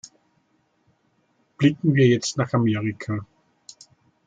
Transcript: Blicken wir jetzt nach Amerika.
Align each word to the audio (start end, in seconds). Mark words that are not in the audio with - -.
Blicken 1.59 1.93
wir 1.93 2.07
jetzt 2.07 2.35
nach 2.35 2.51
Amerika. 2.53 3.23